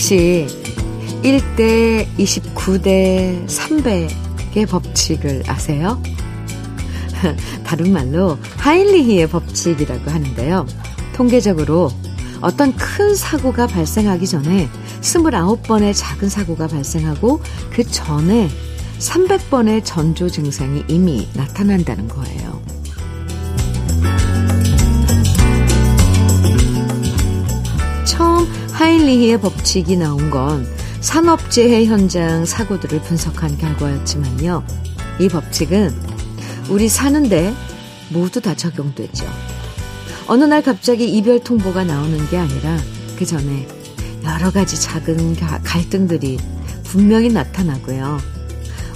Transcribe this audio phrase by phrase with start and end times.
[0.00, 0.46] 혹시
[1.22, 6.02] 1대 29대 300의 법칙을 아세요?
[7.64, 10.66] 다른 말로 하일리히의 법칙이라고 하는데요.
[11.14, 11.90] 통계적으로
[12.40, 14.70] 어떤 큰 사고가 발생하기 전에
[15.02, 18.48] 29번의 작은 사고가 발생하고 그 전에
[19.00, 22.59] 300번의 전조 증상이 이미 나타난다는 거예요.
[28.80, 30.66] 하일리히의 법칙이 나온 건
[31.02, 34.64] 산업재해 현장 사고들을 분석한 결과였지만요.
[35.20, 35.94] 이 법칙은
[36.70, 37.52] 우리 사는데
[38.08, 39.26] 모두 다 적용되죠.
[40.28, 42.78] 어느 날 갑자기 이별 통보가 나오는 게 아니라
[43.18, 43.68] 그 전에
[44.24, 46.38] 여러 가지 작은 갈등들이
[46.84, 48.16] 분명히 나타나고요.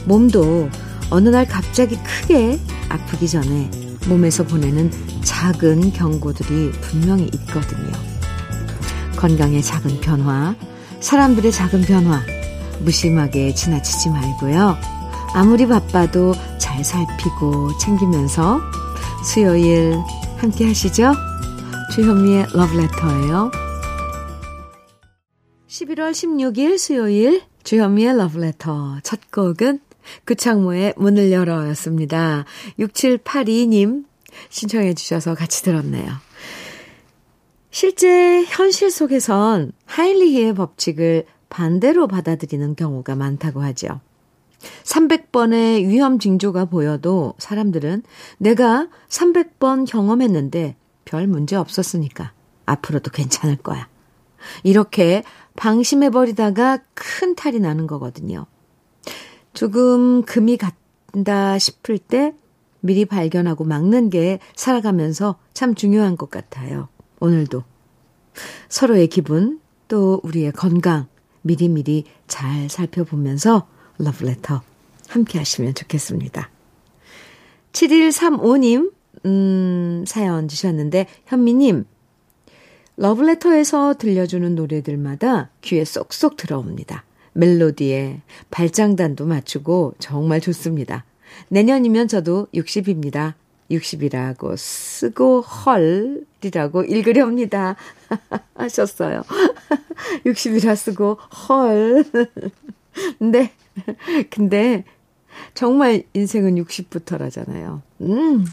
[0.07, 0.71] 몸도
[1.11, 3.71] 어느 날 갑자기 크게 아프기 전에
[4.07, 4.91] 몸에서 보내는
[5.25, 8.14] 작은 경고들이 분명히 있거든요.
[9.25, 10.55] 건강의 작은 변화,
[11.01, 12.21] 사람들의 작은 변화,
[12.81, 14.77] 무심하게 지나치지 말고요.
[15.33, 18.61] 아무리 바빠도 잘 살피고 챙기면서
[19.25, 19.97] 수요일
[20.37, 21.15] 함께 하시죠?
[21.95, 23.51] 주현미의 러브레터예요.
[25.69, 29.81] 11월 16일 수요일 주현미의 러브레터 첫 곡은
[30.27, 32.45] 구창모의 문을 열어였습니다.
[32.79, 34.05] 6782님
[34.51, 36.13] 신청해 주셔서 같이 들었네요.
[37.75, 44.01] 실제 현실 속에선 하일리히의 법칙을 반대로 받아들이는 경우가 많다고 하죠.
[44.85, 48.05] 300번의 위험 징조가 보여도 사람들은
[48.39, 52.33] 내가 300번 경험했는데 별 문제 없었으니까
[52.65, 53.89] 앞으로도 괜찮을 거야.
[54.63, 55.25] 이렇게
[55.57, 58.47] 방심해버리다가 큰 탈이 나는 거거든요.
[59.53, 62.35] 조금 금이 간다 싶을 때
[62.79, 66.89] 미리 발견하고 막는 게 살아가면서 참 중요한 것 같아요.
[67.25, 67.65] 오늘도
[68.69, 71.07] 서로의 기분 또 우리의 건강
[71.41, 74.61] 미리미리 잘 살펴보면서 러브레터
[75.09, 76.51] 함께 하시면 좋겠습니다.
[77.73, 78.93] 7135님,
[79.25, 81.87] 음, 사연 주셨는데, 현미님,
[82.97, 87.05] 러브레터에서 들려주는 노래들마다 귀에 쏙쏙 들어옵니다.
[87.33, 88.21] 멜로디에
[88.51, 91.05] 발장단도 맞추고 정말 좋습니다.
[91.49, 93.35] 내년이면 저도 60입니다.
[93.71, 97.77] 60이라고 쓰고 헐이라고 읽으렵니다.
[98.55, 99.23] 하셨어요.
[100.27, 102.05] 60이라 쓰고 헐.
[103.19, 103.53] 네.
[104.31, 104.85] 근데
[105.55, 107.81] 정말 인생은 60부터라잖아요.
[108.03, 108.45] 음.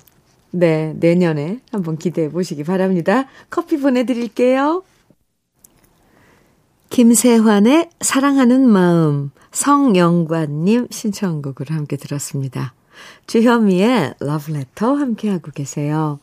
[0.52, 3.26] 네, 내년에 한번 기대해 보시기 바랍니다.
[3.50, 4.84] 커피 보내드릴게요.
[6.90, 12.74] 김세환의 사랑하는 마음, 성영관님 신청곡으로 함께 들었습니다.
[13.28, 16.20] 주현미의 러브레터 함께하고 계세요.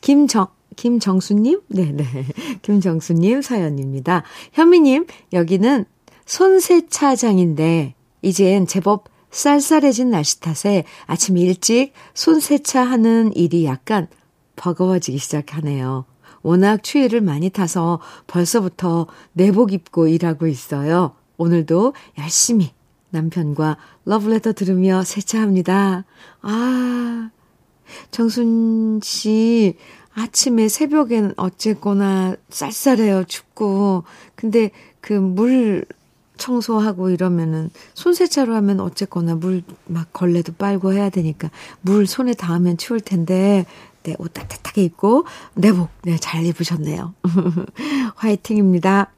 [0.00, 1.60] 김정, 김정수님?
[1.68, 2.04] 네네.
[2.62, 4.24] 김정수님 사연입니다.
[4.52, 5.84] 현미님, 여기는
[6.26, 14.08] 손세차장인데, 이젠 제법 쌀쌀해진 날씨 탓에 아침 일찍 손세차 하는 일이 약간
[14.56, 16.04] 버거워지기 시작하네요.
[16.42, 21.14] 워낙 추위를 많이 타서 벌써부터 내복 입고 일하고 있어요.
[21.36, 22.72] 오늘도 열심히
[23.10, 26.04] 남편과 러브레터 들으며 세차합니다.
[26.42, 27.30] 아,
[28.10, 29.76] 정순 씨,
[30.14, 34.04] 아침에 새벽엔 어쨌거나 쌀쌀해요, 춥고.
[34.34, 35.84] 근데 그 물
[36.36, 41.50] 청소하고 이러면은 손세차로 하면 어쨌거나 물 막 걸레도 빨고 해야 되니까
[41.82, 43.66] 물 손에 닿으면 추울 텐데
[44.04, 47.14] 네, 옷 따뜻하게 입고 내복 네, 잘 입으셨네요.
[48.16, 49.10] 화이팅입니다.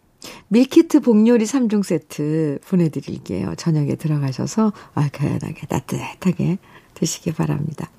[0.49, 3.55] 밀키트 복요리 3종 세트 보내드릴게요.
[3.56, 6.59] 저녁에 들어가셔서 얼큰하게 따뜻하게
[6.94, 7.91] 드시기 바랍니다.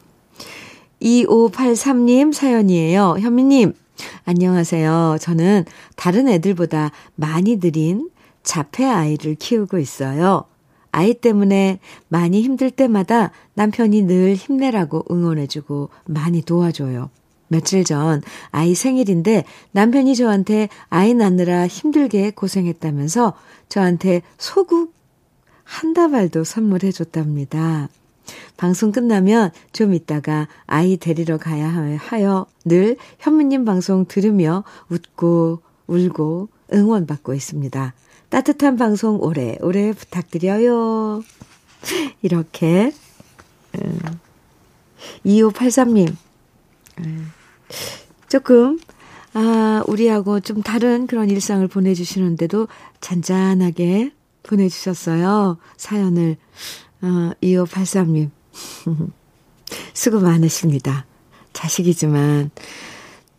[1.01, 3.17] 2583님 사연이에요.
[3.19, 3.73] 현미님,
[4.25, 5.17] 안녕하세요.
[5.19, 5.65] 저는
[5.95, 8.09] 다른 애들보다 많이 느린
[8.43, 10.45] 자폐 아이를 키우고 있어요.
[10.91, 17.09] 아이 때문에 많이 힘들 때마다 남편이 늘 힘내라고 응원해주고 많이 도와줘요.
[17.53, 18.21] 며칠 전
[18.51, 23.33] 아이 생일인데 남편이 저한테 아이 낳느라 힘들게 고생했다면서
[23.69, 24.93] 저한테 소국
[25.63, 27.89] 한 다발도 선물해 줬답니다.
[28.57, 37.33] 방송 끝나면 좀 있다가 아이 데리러 가야 하여 늘 현무님 방송 들으며 웃고 울고 응원받고
[37.33, 37.93] 있습니다.
[38.29, 41.21] 따뜻한 방송 오래오래 부탁드려요.
[42.21, 42.91] 이렇게,
[45.25, 46.15] 2583님,
[48.29, 48.79] 조금,
[49.33, 52.67] 아, 우리하고 좀 다른 그런 일상을 보내주시는데도
[53.01, 54.11] 잔잔하게
[54.43, 55.57] 보내주셨어요.
[55.77, 56.37] 사연을,
[57.01, 58.29] 어, 2583님.
[59.93, 61.05] 수고 많으십니다.
[61.53, 62.51] 자식이지만,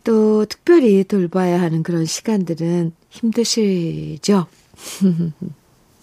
[0.03, 4.47] 또 특별히 돌봐야 하는 그런 시간들은 힘드시죠?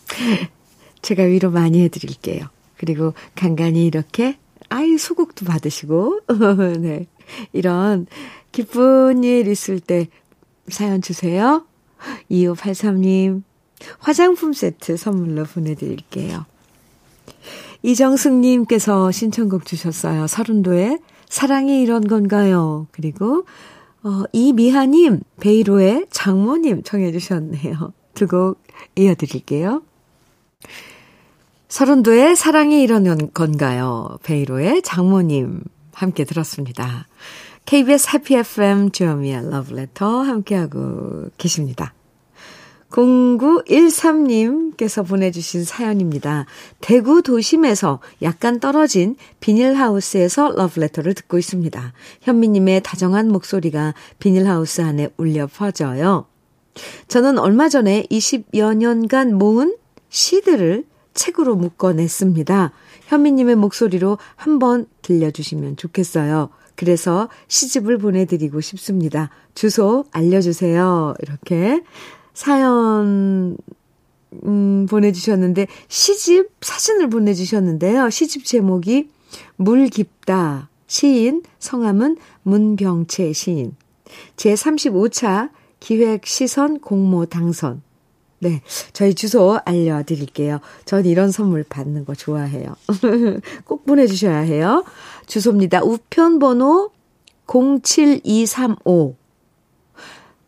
[1.03, 2.47] 제가 위로 많이 해드릴게요.
[2.77, 4.39] 그리고 간간히 이렇게,
[4.69, 6.21] 아이, 소국도 받으시고,
[6.81, 7.07] 네.
[7.53, 8.07] 이런
[8.53, 10.09] 기쁜 일 있을 때
[10.69, 11.65] 사연 주세요.
[12.31, 13.43] 2583님,
[13.99, 16.45] 화장품 세트 선물로 보내드릴게요.
[17.83, 20.27] 이정숙님께서 신청곡 주셨어요.
[20.27, 20.99] 서른도의
[21.29, 22.87] 사랑이 이런 건가요?
[22.93, 23.45] 그리고,
[24.05, 27.93] 어, 이미하님, 베이로의 장모님 청해주셨네요.
[28.15, 28.63] 두 곡
[28.97, 29.83] 이어드릴게요.
[31.69, 34.19] 서른도의 사랑이 이런 건가요?
[34.23, 37.07] 베이로의 장모님 함께 들었습니다.
[37.65, 41.95] KBS 해피 FM 주현미의 러브레터 함께하고 계십니다.
[42.93, 46.47] 0913님께서 보내주신 사연입니다.
[46.81, 51.93] 대구 도심에서 약간 떨어진 비닐하우스에서 러브레터를 듣고 있습니다.
[52.21, 56.27] 현미님의 다정한 목소리가 비닐하우스 안에 울려 퍼져요.
[57.09, 59.77] 저는 얼마 전에 20여 년간 모은
[60.11, 60.85] 시들을
[61.15, 62.73] 책으로 묶어냈습니다.
[63.13, 66.49] 현미님의 목소리로 한번 들려주시면 좋겠어요.
[66.75, 69.29] 그래서 시집을 보내드리고 싶습니다.
[69.55, 71.15] 주소 알려주세요.
[71.21, 71.83] 이렇게
[72.33, 73.59] 사연,
[74.45, 78.09] 음, 보내주셨는데, 시집 사진을 보내주셨는데요.
[78.09, 79.11] 시집 제목이
[79.57, 80.71] 물 깊다.
[80.87, 83.77] 시인, 성함은 문병채 시인.
[84.37, 85.51] 제35차
[85.81, 87.83] 기획 시선 공모 당선.
[88.43, 88.61] 네.
[88.93, 90.59] 저희 주소 알려드릴게요.
[90.85, 92.75] 전 이런 선물 받는 거 좋아해요.
[93.65, 94.85] 꼭 보내주셔야 해요.
[95.27, 95.85] 주소입니다.
[95.85, 96.91] 우편번호
[97.47, 99.15] 07235.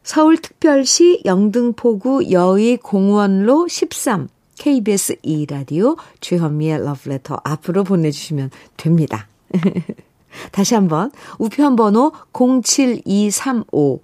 [0.03, 4.29] 서울특별시 영등포구 여의 공원로 13.
[4.59, 9.29] KBS 2라디오 주현미의 러브레터 앞으로 보내주시면 됩니다.
[10.51, 14.01] 다시 한번 우편번호 07235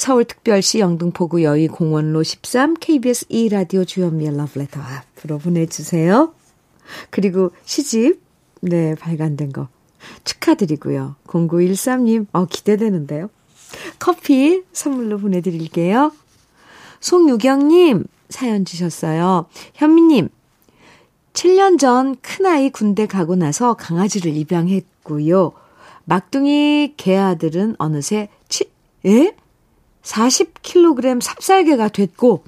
[0.00, 6.32] 서울특별시 영등포구 여의공원로 13 KBS 2라디오 주현미의 러브레터 앞으로 보내주세요.
[7.10, 8.18] 그리고 시집
[8.62, 9.68] 네 발간된 거
[10.24, 11.16] 축하드리고요.
[11.26, 13.28] 0913님 어 기대되는데요.
[13.98, 16.12] 커피 선물로 보내드릴게요.
[17.00, 19.48] 송유경님 사연 주셨어요.
[19.74, 20.30] 현미님
[21.34, 25.52] 7년 전 큰아이 군대 가고 나서 강아지를 입양했고요.
[26.06, 28.64] 막둥이 개아들은 어느새 치,
[29.04, 29.34] 에?
[30.02, 32.44] 40kg 삽살개가 됐고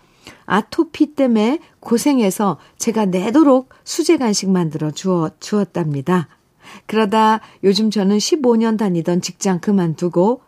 [0.47, 6.29] 아토피 때문에 고생해서 제가 내도록 수제 간식 만들어 주어, 주었답니다.
[6.87, 10.43] 그러다 요즘 저는 15년 다니던 직장 그만두고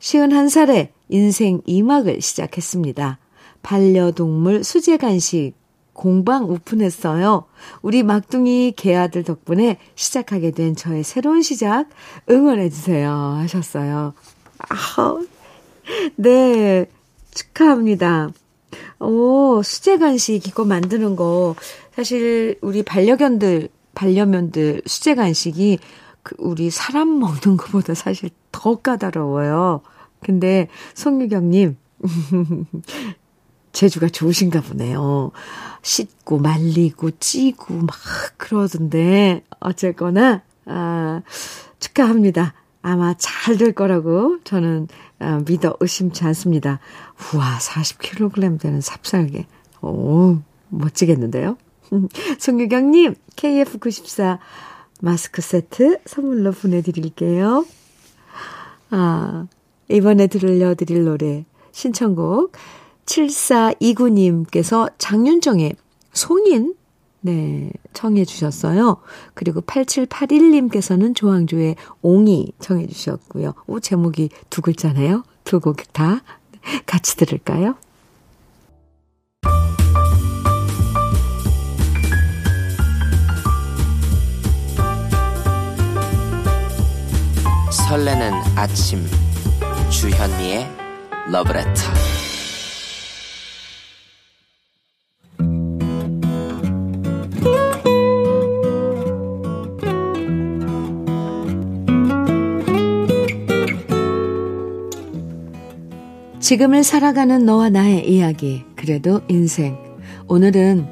[0.00, 3.18] 51살에 인생 2막을 시작했습니다.
[3.62, 5.52] 반려동물 수제 간식
[5.92, 7.44] 공방 오픈했어요.
[7.82, 11.88] 우리 막둥이 개아들 덕분에 시작하게 된 저의 새로운 시작
[12.30, 13.10] 응원해주세요.
[13.10, 14.14] 하셨어요.
[14.70, 15.18] 아,
[16.16, 16.86] 네,
[17.32, 18.30] 축하합니다.
[19.00, 21.54] 오, 수제 간식 이거 만드는 거
[21.94, 25.78] 사실 우리 반려견들 반려면들 수제 간식이
[26.22, 29.80] 그 우리 사람 먹는 것보다 사실 더 까다로워요.
[30.20, 31.76] 근데 송유경님
[33.72, 35.30] 재주가 좋으신가 보네요.
[35.82, 37.96] 씻고 말리고 찌고 막
[38.36, 41.22] 그러던데 어쨌거나 아
[41.78, 42.54] 축하합니다.
[42.82, 46.80] 아마 잘 될 거라고 저는 아, 믿어 의심치 않습니다.
[47.34, 49.46] 우와, 40kg 되는 삽살개.
[49.82, 51.58] 오, 멋지겠는데요?
[52.38, 54.38] 송유경님, KF94
[55.02, 57.66] 마스크 세트 선물로 보내드릴게요.
[58.90, 59.46] 아,
[59.88, 62.52] 이번에 들려드릴 노래, 신청곡
[63.04, 65.74] 7429님께서 장윤정의
[66.12, 66.74] 송인
[67.22, 68.98] 네, 청해 주셨어요.
[69.34, 73.54] 그리고 8781님께서는 조항조의 옹이 청해 주셨고요.
[73.66, 75.22] 오, 제목이 두 글자네요.
[75.44, 76.22] 두 곡 다
[76.86, 77.74] 같이 들을까요?
[87.70, 89.04] 설레는 아침
[89.90, 90.66] 주현미의
[91.30, 92.09] 러브레터
[106.50, 109.78] 지금을 살아가는 너와 나의 이야기, 그래도 인생.
[110.26, 110.84] 오늘은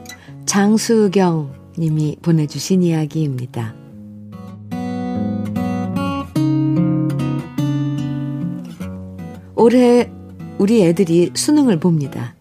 [0.47, 3.75] 장수경 님이 보내주신 이야기입니다.
[9.57, 10.09] 올해
[10.59, 12.37] 우리 애들이 수능을 봅니다.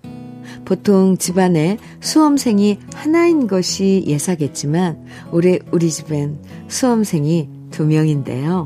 [0.63, 8.65] 보통 집안에 수험생이 하나인 것이 예사겠지만 올해 우리 집엔 수험생이 두 명인데요.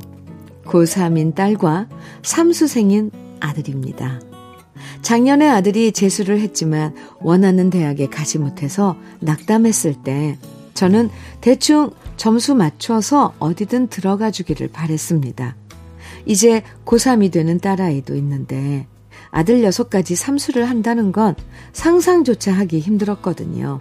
[0.66, 1.88] 고3인 딸과
[2.22, 4.31] 삼수생인 아들입니다.
[5.02, 10.38] 작년에 아들이 재수를 했지만 원하는 대학에 가지 못해서 낙담했을 때
[10.74, 11.10] 저는
[11.42, 15.56] 대충 점수 맞춰서 어디든 들어가 주기를 바랬습니다.
[16.26, 18.88] 이제 고3이 되는 딸아이도 있는데
[19.32, 21.36] 아들 녀석까지 삼수를 한다는 건
[21.74, 23.80] 상상조차 하기 힘들었거든요.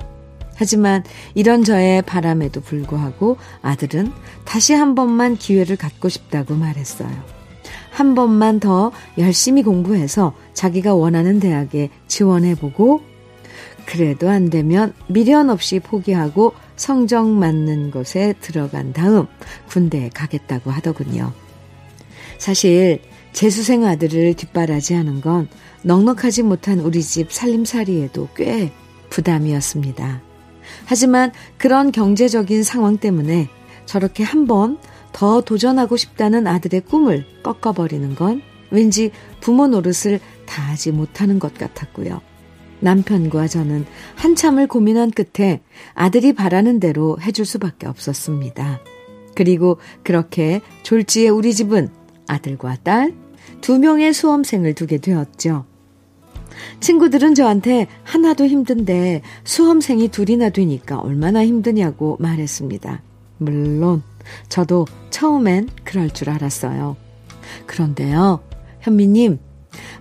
[0.55, 1.03] 하지만
[1.35, 4.13] 이런 저의 바람에도 불구하고 아들은
[4.45, 7.40] 다시 한 번만 기회를 갖고 싶다고 말했어요.
[7.91, 13.03] 한 번만 더 열심히 공부해서 자기가 원하는 대학에 지원해보고
[13.85, 19.27] 그래도 안 되면 미련 없이 포기하고 성적 맞는 곳에 들어간 다음
[19.69, 21.33] 군대에 가겠다고 하더군요.
[22.39, 25.49] 사실 재수생 아들을 뒷바라지하는 건
[25.83, 28.73] 넉넉하지 못한 우리 집 살림살이에도 꽤
[29.11, 30.23] 부담이었습니다.
[30.87, 33.49] 하지만 그런 경제적인 상황 때문에
[33.87, 34.79] 저렇게 한번
[35.13, 42.21] 더 도전하고 싶다는 아들의 꿈을 꺾어버리는 건 왠지 부모 노릇을 다하지 못하는 것 같았고요.
[42.81, 43.85] 남편과 저는
[44.17, 45.61] 한참을 고민한 끝에
[45.95, 48.81] 아들이 바라는 대로 해줄 수밖에 없었습니다.
[49.35, 51.89] 그리고 그렇게 졸지에 우리 집은
[52.27, 53.15] 아들과 딸,
[53.61, 55.67] 두 명의 수험생을 두게 되었죠.
[56.81, 63.03] 친구들은 저한테 하나도 힘든데 수험생이 둘이나 되니까 얼마나 힘드냐고 말했습니다.
[63.39, 64.03] 물론
[64.49, 66.97] 저도 처음엔 그럴 줄 알았어요.
[67.67, 68.41] 그런데요,
[68.81, 69.39] 현미님,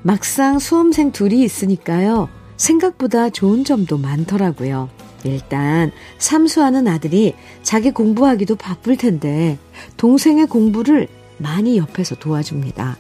[0.02, 4.90] 막상 수험생 둘이 있으니까요, 생각보다 좋은 점도 많더라고요.
[5.24, 9.58] 일단, 삼수하는 아들이 자기 공부하기도 바쁠 텐데,
[9.98, 11.08] 동생의 공부를
[11.38, 12.98] 많이 옆에서 도와줍니다.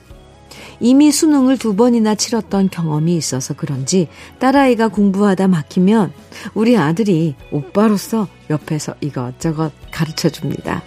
[0.79, 4.07] 이미 수능을 두 번이나 치렀던 경험이 있어서 그런지
[4.39, 6.13] 딸아이가 공부하다 막히면
[6.53, 10.81] 우리 아들이 오빠로서 옆에서 이것저것 가르쳐 줍니다.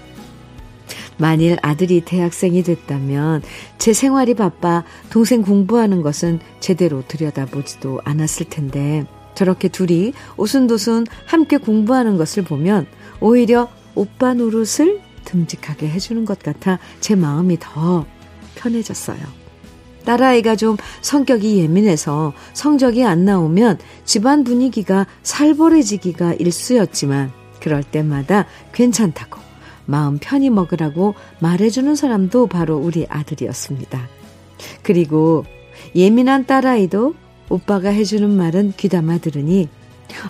[1.19, 3.42] 만일 아들이 대학생이 됐다면
[3.78, 12.16] 제 생활이 바빠 동생 공부하는 것은 제대로 들여다보지도 않았을 텐데 저렇게 둘이 오순도순 함께 공부하는
[12.16, 12.87] 것을 보면
[13.21, 18.04] 오히려 오빠 노릇을 듬직하게 해주는 것 같아 제 마음이 더
[18.57, 19.42] 편해졌어요.
[20.04, 29.51] 딸아이가 좀 성격이 예민해서 성적이 안 나오면 집안 분위기가 살벌해지기가 일쑤였지만 그럴 때마다 괜찮다고
[29.86, 34.08] 마음 편히 먹으라고 말해주는 사람도 바로 우리 아들이었습니다.
[34.82, 35.44] 그리고
[35.94, 37.14] 예민한 딸아이도
[37.48, 39.68] 오빠가 해주는 말은 귀담아 들으니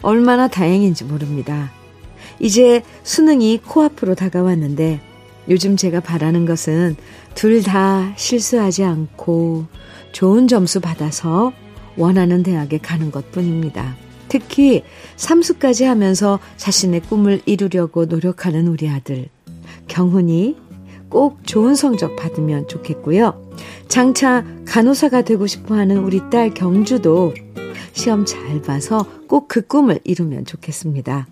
[0.02, 1.70] 얼마나 다행인지 모릅니다.
[2.40, 5.00] 이제 수능이 코앞으로 다가왔는데
[5.48, 6.96] 요즘 제가 바라는 것은
[7.34, 9.66] 둘 다 실수하지 않고
[10.12, 11.52] 좋은 점수 받아서
[11.96, 13.96] 원하는 대학에 가는 것 뿐입니다.
[14.28, 14.82] 특히
[15.16, 19.28] 삼수까지 하면서 자신의 꿈을 이루려고 노력하는 우리 아들.
[19.88, 20.56] 경훈이
[21.08, 23.42] 꼭 좋은 성적 받으면 좋겠고요.
[23.88, 27.34] 장차 간호사가 되고 싶어 하는 우리 딸 경주도
[27.92, 31.26] 시험 잘 봐서 꼭 그 꿈을 이루면 좋겠습니다.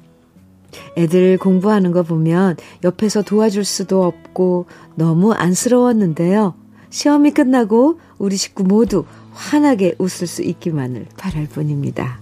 [0.96, 6.54] 애들 공부하는 거 보면 옆에서 도와줄 수도 없고 너무 안쓰러웠는데요.
[6.90, 12.20] 시험이 끝나고 우리 식구 모두 환하게 웃을 수 있기만을 바랄 뿐입니다.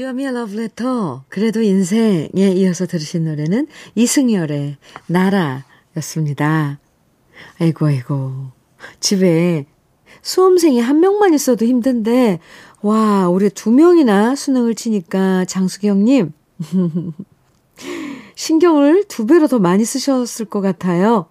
[0.00, 3.66] 주여미의 러브레터 그래도 인생에 이어서 들으신 노래는
[3.96, 6.78] 이승열의 나라였습니다.
[7.58, 8.46] 아이고, 아이고.
[8.98, 9.66] 집에
[10.22, 12.38] 수험생이 한 명만 있어도 힘든데,
[12.80, 16.32] 와, 올해 두 명이나 수능을 치니까 장수경님,
[18.36, 21.26] 신경을 두 배로 더 많이 쓰셨을 것 같아요.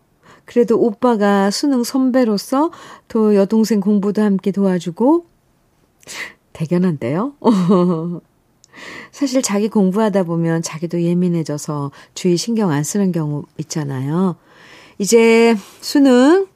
[0.45, 2.69] 그래도 오빠가 수능 선배로서
[3.07, 5.25] 또 여동생 공부도 함께 도와주고,
[6.53, 7.33] 대견한데요?
[9.11, 14.35] 사실 자기 공부하다 보면 자기도 예민해져서 주위 신경 안 쓰는 경우 있잖아요.
[14.97, 16.47] 이제 수능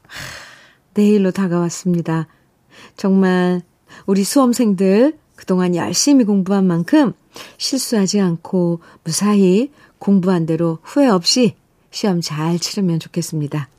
[0.93, 2.27] 내일로 다가왔습니다.
[2.97, 3.61] 정말
[4.05, 7.13] 우리 수험생들 그동안 열심히 공부한 만큼
[7.57, 11.55] 실수하지 않고 무사히 공부한 대로 후회 없이
[11.91, 13.69] 시험 잘 치르면 좋겠습니다.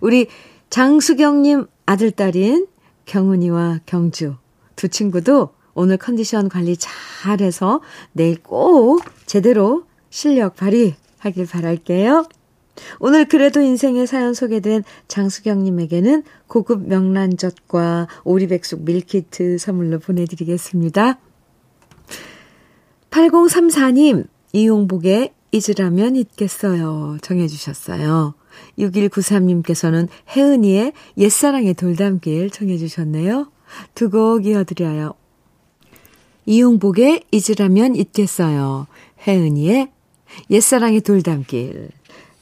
[0.00, 0.26] 우리
[0.70, 2.66] 장수경님 아들 딸인
[3.06, 4.36] 경은이와 경주
[4.76, 7.80] 두 친구도 오늘 컨디션 관리 잘 해서
[8.12, 12.26] 내일 꼭 제대로 실력 발휘하길 바랄게요.
[12.98, 21.18] 오늘 그래도 인생의 사연 소개된 장수경님에게는 고급 명란젓과 오리백숙 밀키트 선물로 보내드리겠습니다.
[23.10, 27.18] 8034님, 이용복의 잊으라면 잊겠어요.
[27.22, 28.34] 정해주셨어요.
[28.78, 33.50] 6193님께서는 혜은이의 옛사랑의 돌담길 정해주셨네요.
[33.94, 35.14] 두 곡 이어드려요.
[36.46, 38.86] 이용복의 잊으라면 잊겠어요.
[39.26, 39.88] 혜은이의
[40.50, 41.90] 옛사랑의 돌담길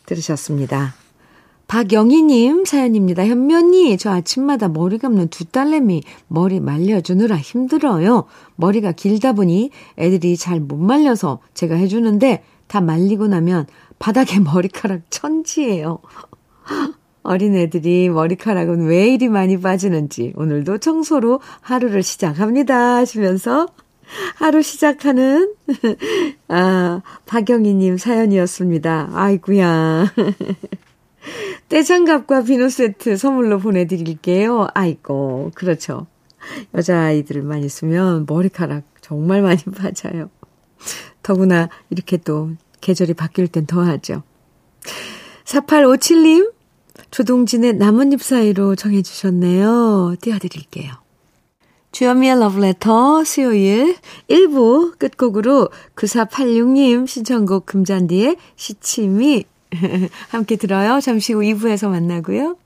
[0.07, 0.95] 들으셨습니다.
[1.69, 3.27] 박영희님 사연입니다.
[3.27, 8.25] 현면이 저 아침마다 머리 감는 두 딸내미 머리 말려주느라 힘들어요.
[8.57, 13.67] 머리가 길다 보니 애들이 잘 못 말려서 제가 해주는데 다 말리고 나면
[13.99, 16.01] 바닥에 머리카락 천지예요.
[17.23, 23.69] 어린 애들이 머리카락은 왜 이리 많이 빠지는지 오늘도 청소로 하루를 시작합니다 하시면서
[24.37, 25.55] 하루 시작하는
[26.49, 29.11] 아 박영희님 사연이었습니다.
[29.13, 30.13] 아이구야.
[31.69, 34.69] 떼장갑과 비누 세트 선물로 보내드릴게요.
[34.75, 36.07] 아이고 그렇죠.
[36.75, 40.31] 여자아이들만 있으면 머리카락 정말 많이 빠져요.
[41.23, 42.51] 더구나 이렇게 또
[42.81, 44.23] 계절이 바뀔 땐 더하죠.
[45.45, 46.53] 4857님,
[47.11, 50.17] 조동진의 나뭇잎 사이로 정해주셨네요.
[50.21, 51.02] 띄워드릴게요.
[51.93, 53.97] 주현미의 러브레터 수요일
[54.29, 59.45] 1부 끝곡으로 9486님 신청곡 금잔디의 시침이
[60.31, 61.01] 함께 들어요.
[61.01, 62.57] 잠시 후 2부에서 만나고요.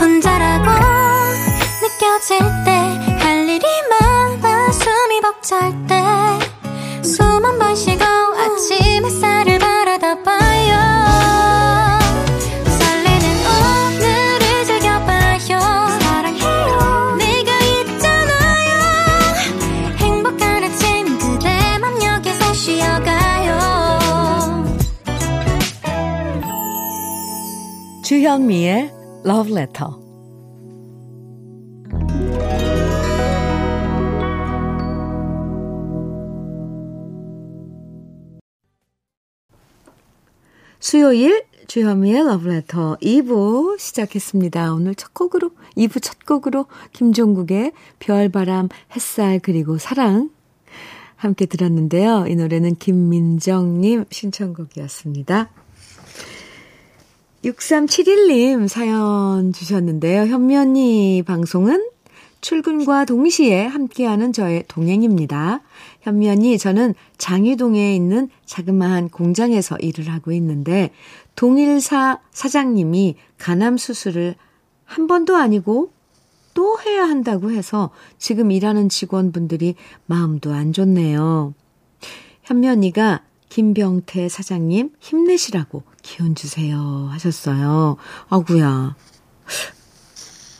[0.00, 0.70] 혼자라고
[1.82, 2.76] 느껴질 때
[3.18, 5.72] 할 일이 많아 숨이 벅찰
[7.02, 9.45] 때숨 한번 쉬고 아침 햇살
[28.26, 28.90] 주현미의
[29.24, 29.92] Love Letter
[40.80, 44.74] 수요일 주현미의 러브레터 2부 시작했습니다.
[44.74, 50.30] 오늘 첫 곡으로 2부 첫 곡으로 김종국의 별바람 햇살 그리고 사랑
[51.14, 52.26] 함께 들었는데요.
[52.26, 55.48] 이 노래는 김민정님 신청곡이었습니다.
[57.44, 60.26] 6371님 사연 주셨는데요.
[60.26, 61.88] 현면이 방송은
[62.40, 65.60] 출근과 동시에 함께하는 저의 동행입니다.
[66.02, 70.90] 현면이 저는 장유동에 있는 자그마한 공장에서 일을 하고 있는데
[71.34, 74.36] 동일사 사장님이 간암 수술을
[74.84, 75.90] 한 번도 아니고
[76.54, 79.74] 또 해야 한다고 해서 지금 일하는 직원분들이
[80.06, 81.52] 마음도 안 좋네요.
[82.44, 87.96] 현면이가 김병태 사장님 힘내시라고 기운 주세요 하셨어요.
[88.28, 88.94] 아구야.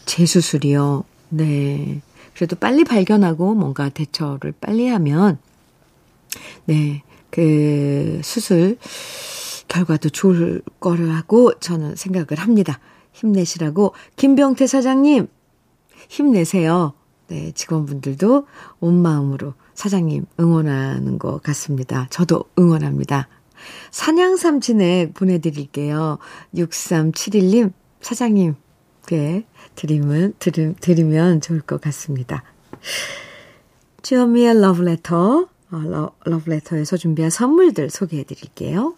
[0.04, 1.04] 재수술이요.
[1.28, 2.02] 네.
[2.34, 5.38] 그래도 빨리 발견하고 뭔가 대처를 빨리 하면,
[6.64, 8.76] 네, 그 수술
[9.68, 12.80] 결과도 좋을 거라고 저는 생각을 합니다.
[13.12, 13.94] 힘내시라고.
[14.16, 15.28] 김병태 사장님,
[16.08, 16.92] 힘내세요.
[17.28, 18.46] 네, 직원분들도
[18.80, 22.08] 온 마음으로 사장님 응원하는 것 같습니다.
[22.10, 23.28] 저도 응원합니다.
[23.90, 26.18] 산양삼 진액 보내드릴게요.
[26.54, 28.54] 6371님, 사장님,
[29.06, 32.42] 네, 드리면, 들으, 들으면 좋을 것 같습니다.
[34.02, 38.94] 주현미의 러브레터, 어, 러브레터에서 준비한 선물들 소개해 드릴게요.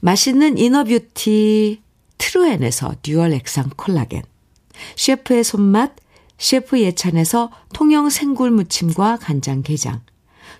[0.00, 1.82] 맛있는 inner beauty
[2.18, 4.22] 트루엔에서 dual 액상 콜라겐,
[4.96, 5.96] 셰프의 손맛,
[6.38, 10.02] 셰프 예찬에서 통영 생굴 무침과 간장 게장,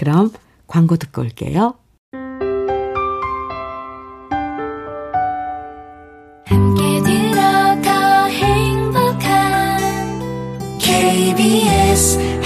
[0.00, 0.30] 그럼
[0.66, 1.74] 광고 듣고 올게요.
[10.78, 12.39] KBS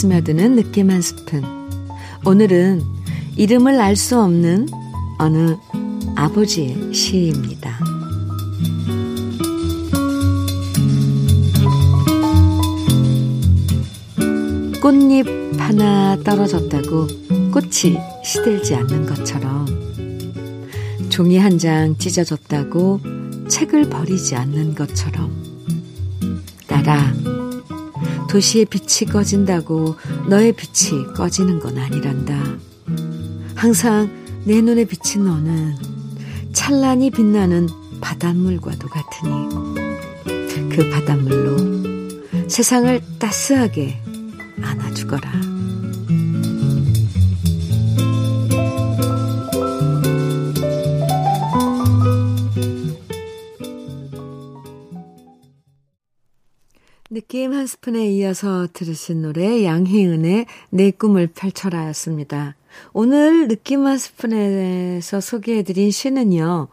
[0.00, 1.44] 스며드는 느낌 한 스푼.
[2.24, 2.80] 오늘은
[3.36, 4.66] 이름을 알 수 없는
[5.18, 5.56] 어느
[6.16, 7.78] 아버지의 시입니다.
[14.80, 15.26] 꽃잎
[15.58, 17.06] 하나 떨어졌다고
[17.52, 19.66] 꽃이 시들지 않는 것처럼
[21.10, 23.00] 종이 한 장 찢어졌다고
[23.48, 25.30] 책을 버리지 않는 것처럼
[26.66, 27.12] 나라
[28.30, 29.96] 도시의 빛이 꺼진다고
[30.28, 32.40] 너의 빛이 꺼지는 건 아니란다.
[33.56, 34.08] 항상
[34.44, 35.74] 내 눈에 비친 너는
[36.52, 37.68] 찬란히 빛나는
[38.00, 39.48] 바닷물과도 같으니
[40.70, 44.00] 그 바닷물로 세상을 따스하게
[44.62, 45.49] 안아주거라.
[57.30, 62.56] 느낌 한 스푼에 이어서 들으신 노래 양희은의 내 꿈을 펼쳐라였습니다.
[62.92, 66.66] 오늘 느낌 한 스푼에서 소개해드린 시는요.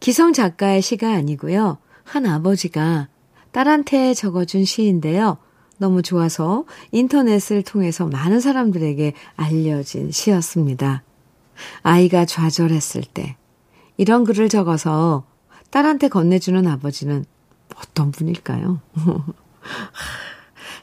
[0.00, 1.78] 기성 작가의 시가 아니고요.
[2.02, 3.06] 한 아버지가
[3.52, 5.36] 딸한테 적어준 시인데요.
[5.78, 11.04] 너무 좋아서 인터넷을 통해서 많은 사람들에게 알려진 시였습니다.
[11.84, 13.36] 아이가 좌절했을 때
[13.96, 15.24] 이런 글을 적어서
[15.70, 17.24] 딸한테 건네주는 아버지는
[17.76, 18.80] 어떤 분일까요?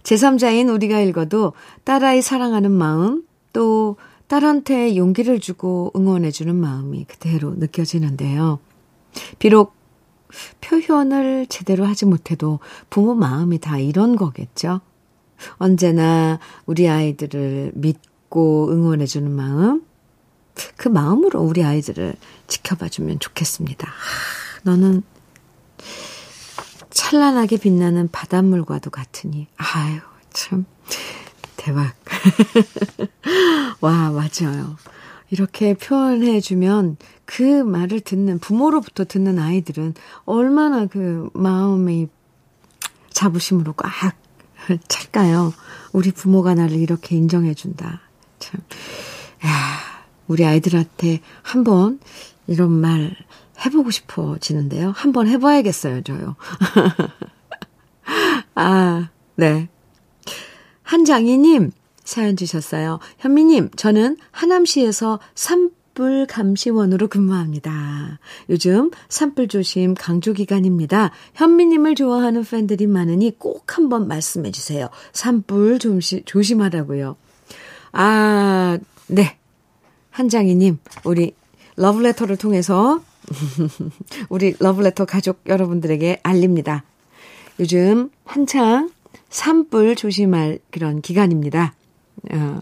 [0.03, 8.59] 제3자인 우리가 읽어도 딸아이 사랑하는 마음, 또 딸한테 용기를 주고 응원해주는 마음이 그대로 느껴지는데요.
[9.39, 9.75] 비록
[10.61, 14.81] 표현을 제대로 하지 못해도 부모 마음이 다 이런 거겠죠.
[15.57, 19.83] 언제나 우리 아이들을 믿고 응원해주는 마음,
[20.77, 22.15] 그 마음으로 우리 아이들을
[22.47, 23.87] 지켜봐주면 좋겠습니다.
[24.63, 25.03] 너는
[26.93, 29.99] 찬란하게 빛나는 바닷물과도 같으니, 아유,
[30.31, 30.65] 참,
[31.57, 31.93] 대박.
[33.81, 34.77] 와, 맞아요.
[35.31, 42.09] 이렇게 표현해주면 그 말을 듣는, 부모로부터 듣는 아이들은 얼마나 그 마음의
[43.09, 43.91] 자부심으로 꽉
[44.87, 45.53] 찰까요?
[45.91, 48.01] 우리 부모가 나를 이렇게 인정해준다.
[48.37, 48.61] 참.
[49.45, 49.79] 야,
[50.27, 51.99] 우리 아이들한테 한번
[52.45, 53.15] 이런 말
[53.65, 54.91] 해보고 싶어지는데요.
[54.95, 56.35] 한번 해봐야겠어요, 저요.
[58.55, 59.69] 아, 네.
[60.83, 61.71] 한장희님
[62.03, 62.99] 사연 주셨어요.
[63.19, 68.19] 현미님, 저는 하남시에서 산불 감시원으로 근무합니다.
[68.49, 71.11] 요즘 산불 조심 강조 기간입니다.
[71.33, 74.89] 현미님을 좋아하는 팬들이 많으니 꼭 한번 말씀해 주세요.
[75.13, 77.15] 산불 조심, 조심하라고요.
[77.93, 79.37] 아, 네.
[80.11, 81.33] 한장희님, 우리
[81.75, 83.01] 러브레터를 통해서
[84.29, 86.83] 우리 러브레터 가족 여러분들에게 알립니다.
[87.59, 88.89] 요즘 한창
[89.29, 91.73] 산불 조심할 그런 기간입니다.
[92.31, 92.61] 어,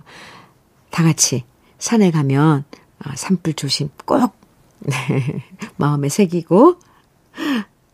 [0.89, 1.43] 다 같이
[1.79, 2.63] 산에 가면
[3.05, 4.33] 어, 산불 조심 꼭
[4.79, 5.43] 네,
[5.77, 6.77] 마음에 새기고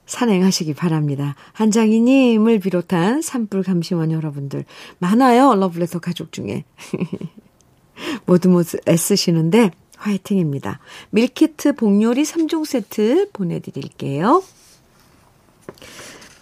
[0.06, 1.36] 산행하시기 바랍니다.
[1.54, 4.64] 한장희님을 비롯한 산불 감시원 여러분들
[5.00, 5.54] 많아요.
[5.56, 6.64] 러블레터 가족 중에.
[8.26, 10.80] 모두 모두 애쓰시는데 화이팅입니다.
[11.12, 14.44] 밀키트 복요리 3종 세트 보내드릴게요.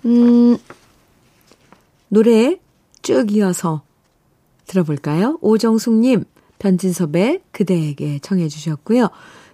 [0.05, 0.57] 음,
[2.09, 2.59] 노래
[3.01, 3.81] 쭉 이어서
[4.67, 5.37] 들어볼까요?
[5.41, 6.23] 오정숙님,
[6.59, 9.09] 변진섭의 그대에게 청해주셨고요.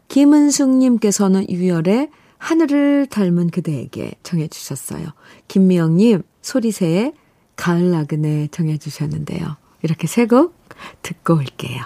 [0.07, 5.07] 김은숙님께서는 유열의 하늘을 닮은 그대에게 청해주셨어요.
[5.47, 7.13] 김미영님, 소리새의
[7.55, 9.57] 가을 나그네 청해주셨는데요.
[9.83, 10.55] 이렇게 세 곡
[11.01, 11.81] 듣고 올게요.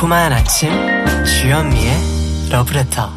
[0.00, 0.70] 달콤한 아침
[1.26, 1.92] 주현미의
[2.50, 3.10] 러브레터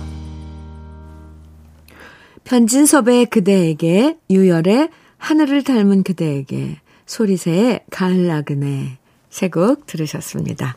[2.44, 8.98] 편진섭의 그대에게 유열의 하늘을 닮은 그대에게 소리새의 가을 나그네
[9.30, 10.76] 세 곡 들으셨습니다.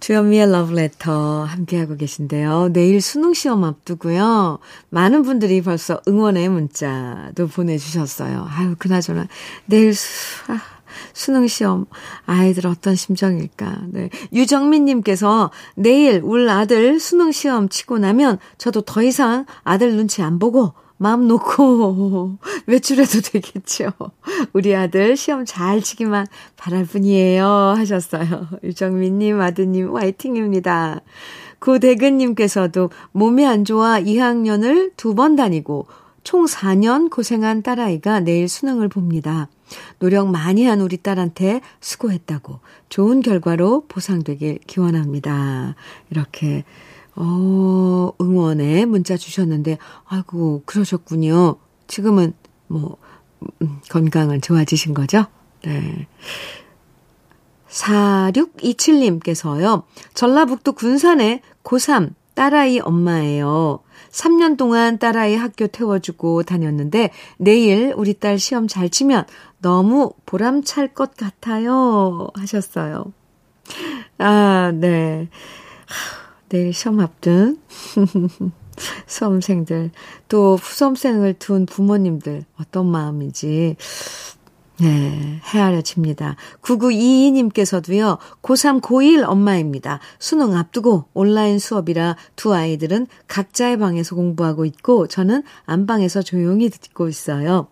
[0.00, 2.70] 주현미의 러브레터 함께하고 계신데요.
[2.72, 4.58] 내일 수능 시험 앞두고요.
[4.90, 8.48] 많은 분들이 벌써 응원의 문자도 보내주셨어요.
[8.50, 9.28] 아유, 그나저나
[9.66, 10.60] 내일 수, 아,
[11.12, 11.86] 수능 시험
[12.26, 13.82] 아이들 어떤 심정일까.
[13.88, 14.10] 네.
[14.32, 20.72] 유정민님께서 내일 울 아들 수능 시험 치고 나면 저도 더 이상 아들 눈치 안 보고
[20.96, 23.90] 마음 놓고 외출해도 되겠죠.
[24.52, 26.26] 우리 아들 시험 잘 치기만
[26.56, 27.46] 바랄 뿐이에요.
[27.76, 28.48] 하셨어요.
[28.62, 31.00] 유정민님, 아드님, 화이팅입니다.
[31.60, 35.86] 고대근님께서도 몸이 안 좋아 2학년을 두 번 다니고
[36.22, 39.48] 총 4년 고생한 딸아이가 내일 수능을 봅니다.
[39.98, 45.74] 노력 많이 한 우리 딸한테 수고했다고 좋은 결과로 보상되길 기원합니다.
[46.10, 46.64] 이렇게,
[47.16, 51.56] 어, 응원에 문자 주셨는데, 아이고, 그러셨군요.
[51.86, 52.34] 지금은
[52.66, 52.96] 뭐,
[53.62, 55.26] 음, 건강은 좋아지신 거죠?
[55.64, 56.06] 네.
[57.68, 63.80] 4627님께서요, 전라북도 군산에 고3 딸아이 엄마예요.
[64.14, 69.26] 3년 동안 딸아이 학교 태워주고 다녔는데 내일 우리 딸 시험 잘 치면
[69.58, 72.28] 너무 보람찰 것 같아요.
[72.34, 73.12] 하셨어요.
[74.18, 75.28] 아, 네.
[76.48, 77.58] 내일 시험 앞둔
[79.06, 79.90] 수험생들,
[80.28, 83.76] 또 후수험생을 둔 부모님들 어떤 마음인지
[84.80, 86.36] 네, 헤아려집니다.
[86.62, 90.00] 9922님께서도요, 고3, 고1 엄마입니다.
[90.18, 97.68] 수능 앞두고 온라인 수업이라 두 아이들은 각자의 방에서 공부하고 있고, 저는 안방에서 조용히 듣고 있어요.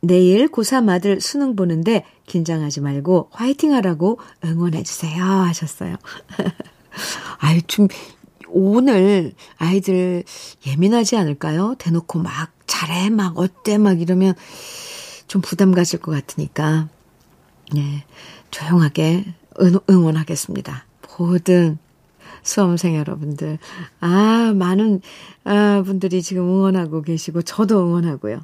[0.00, 5.24] 내일 고3 아들 수능 보는데 긴장하지 말고 화이팅 하라고 응원해주세요.
[5.24, 5.96] 하셨어요.
[7.40, 7.88] 아유, 좀,
[8.48, 10.22] 오늘 아이들
[10.66, 11.74] 예민하지 않을까요?
[11.78, 14.34] 대놓고 막 잘해, 막 어때, 막 이러면
[15.26, 16.88] 좀 부담 가질 것 같으니까,
[17.74, 18.04] 네,
[18.50, 19.24] 조용하게
[19.60, 20.86] 응, 응원하겠습니다.
[21.18, 21.78] 모든
[22.42, 23.58] 수험생 여러분들.
[24.00, 25.00] 아, 많은,
[25.44, 28.40] 아, 분들이 지금 응원하고 계시고, 저도 응원하고요.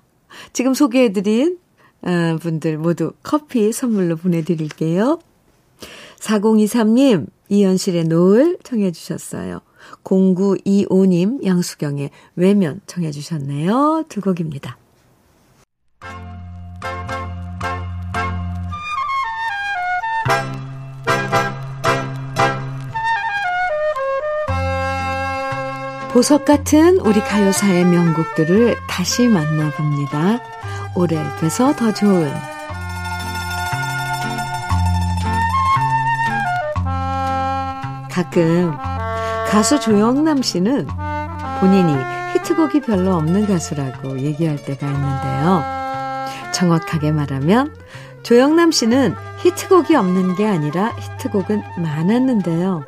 [0.53, 1.59] 지금 소개해드린,
[2.03, 5.21] 아, 분들 모두 커피 선물로 보내드릴게요.
[6.19, 9.61] 4023님, 이현실의 노을 청해주셨어요.
[10.05, 14.05] 0925님, 양수경의 외면 청해주셨네요.
[14.09, 14.79] 두 곡입니다.
[26.13, 30.41] 보석 같은 우리 가요사의 명곡들을 다시 만나봅니다.
[30.95, 32.31] 오래돼서 더 좋은
[38.11, 38.77] 가끔
[39.49, 40.87] 가수 조영남 씨는
[41.61, 41.97] 본인이
[42.35, 45.65] 히트곡이 별로 없는 가수라고 얘기할 때가 있는데요.
[46.53, 47.75] 정확하게 말하면
[48.23, 52.85] 조영남 씨는 히트곡이 없는 게 아니라 히트곡은 많았는데요.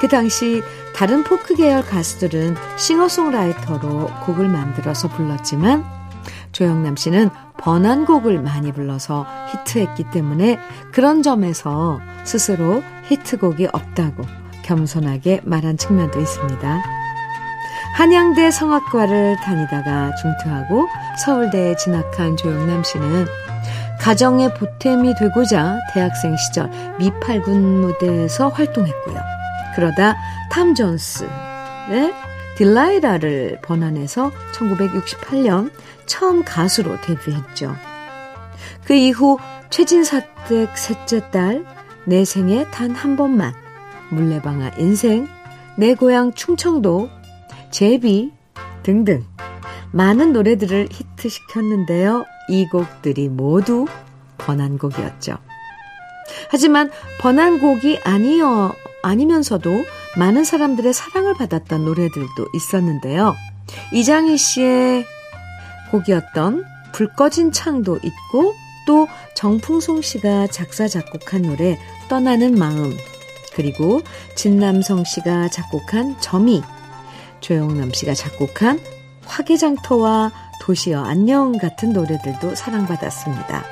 [0.00, 0.62] 그 당시
[0.94, 5.84] 다른 포크 계열 가수들은 싱어송라이터로 곡을 만들어서 불렀지만
[6.52, 10.58] 조영남 씨는 번안곡을 많이 불러서 히트했기 때문에
[10.92, 14.22] 그런 점에서 스스로 히트곡이 없다고
[14.64, 16.82] 겸손하게 말한 측면도 있습니다.
[17.94, 20.86] 한양대 성악과를 다니다가 중퇴하고
[21.24, 23.26] 서울대에 진학한 조영남 씨는
[24.00, 29.41] 가정의 보탬이 되고자 대학생 시절 미팔군 무대에서 활동했고요.
[29.74, 30.16] 그러다
[30.50, 32.12] 탐 존스의
[32.56, 35.70] 딜라이라를 번안해서 1968년
[36.06, 37.74] 처음 가수로 데뷔했죠.
[38.84, 39.38] 그 이후
[39.70, 41.64] 최진사댁 셋째 딸,
[42.04, 43.54] 내 생에 단 한 번만,
[44.10, 45.28] 물레방아 인생,
[45.76, 47.08] 내 고향 충청도,
[47.70, 48.32] 제비
[48.82, 49.24] 등등
[49.92, 52.24] 많은 노래들을 히트시켰는데요.
[52.48, 53.86] 이 곡들이 모두
[54.38, 55.38] 번안곡이었죠.
[56.50, 59.84] 하지만 번안곡이 아니어, 아니면서도
[60.16, 63.34] 많은 사람들의 사랑을 받았던 노래들도 있었는데요.
[63.92, 65.04] 이장희 씨의
[65.90, 68.54] 곡이었던 불 꺼진 창도 있고
[68.86, 72.96] 또 정풍송 씨가 작사 작곡한 노래 떠나는 마음
[73.54, 74.00] 그리고
[74.34, 76.62] 진남성 씨가 작곡한 점이
[77.40, 78.80] 조영남 씨가 작곡한
[79.24, 83.64] 화개장터와 도시여 안녕 같은 노래들도 사랑받았습니다.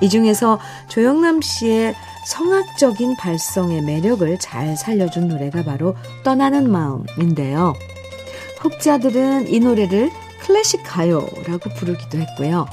[0.00, 1.94] 이 중에서 조영남 씨의
[2.26, 7.74] 성악적인 발성의 매력을 잘 살려준 노래가 바로 떠나는 마음인데요.
[8.64, 10.10] 혹자들은 이 노래를
[10.42, 12.66] 클래식 가요라고 부르기도 했고요.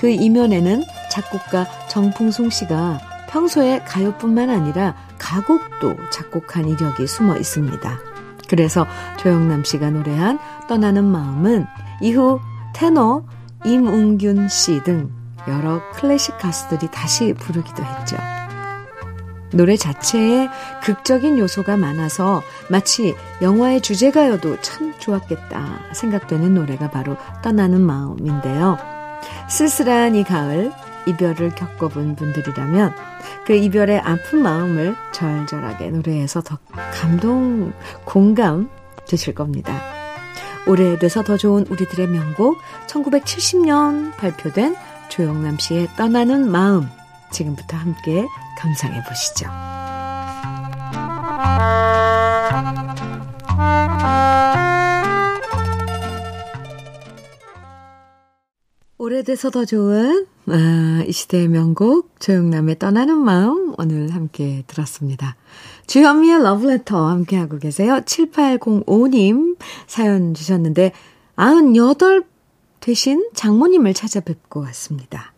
[0.00, 7.98] 그 이면에는 작곡가 정풍송 씨가 평소에 가요뿐만 아니라 가곡도 작곡한 이력이 숨어 있습니다.
[8.48, 8.86] 그래서
[9.18, 11.66] 조영남 씨가 노래한 떠나는 마음은
[12.00, 12.40] 이후
[12.74, 13.24] 테너
[13.64, 15.10] 임웅균 씨 등
[15.48, 18.16] 여러 클래식 가수들이 다시 부르기도 했죠.
[19.52, 20.48] 노래 자체에
[20.82, 28.78] 극적인 요소가 많아서 마치 영화의 주제가여도 참 좋았겠다 생각되는 노래가 바로 떠나는 마음인데요.
[29.48, 30.72] 쓸쓸한 이 가을
[31.06, 32.92] 이별을 겪어본 분들이라면
[33.46, 36.58] 그 이별의 아픈 마음을 절절하게 노래해서 더
[36.92, 37.72] 감동,
[38.04, 38.68] 공감
[39.06, 39.80] 되실 겁니다.
[40.66, 44.74] 오래돼서 더 좋은 우리들의 명곡 1970년 발표된
[45.08, 46.88] 조영남 씨의 떠나는 마음
[47.30, 49.46] 지금부터 함께 감상해 보시죠.
[58.98, 65.36] 오래돼서 더 좋은 아, 이 시대의 명곡 조영남의 떠나는 마음 오늘 함께 들었습니다.
[65.86, 68.00] 주현미의 러브레터 함께하고 계세요.
[68.04, 70.92] 7805님 사연 주셨는데
[71.36, 72.24] 98
[72.80, 75.32] 되신 장모님을 찾아뵙고 왔습니다.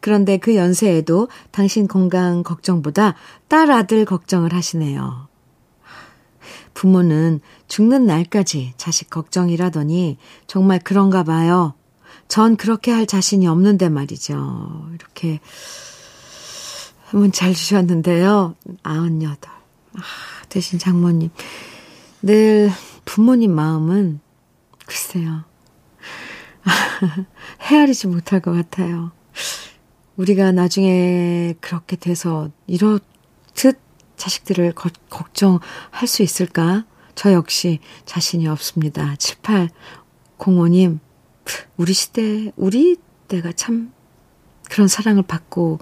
[0.00, 3.14] 그런데 그 연세에도 당신 건강 걱정보다
[3.48, 5.28] 딸 아들 걱정을 하시네요.
[6.74, 11.74] 부모는 죽는 날까지 자식 걱정이라더니 정말 그런가 봐요.
[12.28, 14.88] 전 그렇게 할 자신이 없는데 말이죠.
[14.94, 15.40] 이렇게
[17.12, 18.54] 문잘 주셨는데요.
[18.84, 19.36] 98.
[19.94, 20.02] 아,
[20.48, 21.30] 대신 장모님.
[22.22, 22.70] 늘
[23.04, 24.20] 부모님 마음은
[24.86, 25.44] 글쎄요.
[27.62, 29.10] 헤아리지 못할 것 같아요.
[30.18, 33.78] 우리가 나중에 그렇게 돼서 이렇듯
[34.16, 36.84] 자식들을 거, 걱정할 수 있을까?
[37.14, 39.14] 저 역시 자신이 없습니다.
[40.38, 40.98] 7805님,
[41.76, 42.96] 우리 시대, 우리
[43.28, 43.92] 때가 참
[44.68, 45.78] 그런 사랑을 받고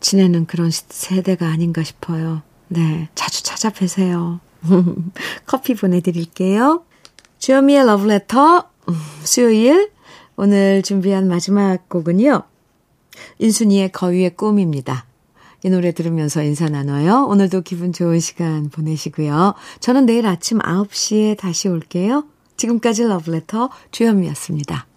[0.00, 2.42] 지내는 그런 세대가 아닌가 싶어요.
[2.68, 4.40] 네, 자주 찾아뵈세요.
[5.46, 6.84] 커피 보내드릴게요.
[7.38, 9.90] 주현미의 러브레터, 음, 수요일,
[10.36, 12.42] 오늘 준비한 마지막 곡은요.
[13.42, 15.04] 인순이의 거위의 꿈입니다.
[15.64, 17.26] 이 노래 들으면서 인사 나눠요.
[17.26, 19.54] 오늘도 기분 좋은 시간 보내시고요.
[19.80, 22.24] 저는 내일 아침 9시에 다시 올게요.
[22.56, 24.91] 지금까지 러브레터 주현미였습니다.